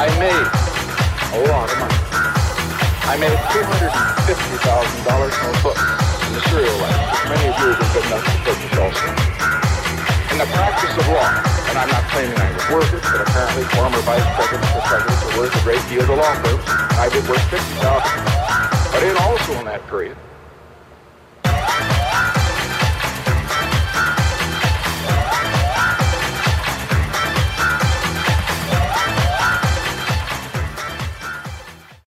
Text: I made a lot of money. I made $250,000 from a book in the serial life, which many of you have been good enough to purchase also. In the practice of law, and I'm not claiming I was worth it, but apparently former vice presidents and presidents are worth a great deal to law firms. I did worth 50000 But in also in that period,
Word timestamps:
I 0.00 0.08
made 0.16 0.32
a 0.32 1.40
lot 1.52 1.68
of 1.68 1.76
money. 1.76 2.00
I 3.04 3.20
made 3.20 3.36
$250,000 3.36 3.92
from 3.92 5.52
a 5.52 5.60
book 5.60 5.76
in 5.76 6.32
the 6.32 6.40
serial 6.48 6.72
life, 6.80 6.96
which 7.04 7.24
many 7.28 7.52
of 7.52 7.54
you 7.60 7.68
have 7.68 7.76
been 7.76 7.92
good 7.92 8.08
enough 8.08 8.24
to 8.24 8.32
purchase 8.40 8.80
also. 8.80 9.12
In 10.32 10.40
the 10.40 10.48
practice 10.56 10.96
of 10.96 11.04
law, 11.04 11.28
and 11.68 11.76
I'm 11.76 11.92
not 11.92 12.00
claiming 12.16 12.32
I 12.32 12.48
was 12.48 12.64
worth 12.72 12.96
it, 12.96 13.04
but 13.12 13.28
apparently 13.28 13.68
former 13.76 14.00
vice 14.08 14.24
presidents 14.40 14.72
and 14.72 14.84
presidents 14.88 15.20
are 15.20 15.34
worth 15.36 15.52
a 15.52 15.62
great 15.68 15.84
deal 15.92 16.08
to 16.08 16.16
law 16.16 16.32
firms. 16.48 16.64
I 16.96 17.12
did 17.12 17.28
worth 17.28 17.44
50000 17.52 17.84
But 18.96 19.04
in 19.04 19.12
also 19.20 19.52
in 19.60 19.68
that 19.68 19.84
period, 19.92 20.16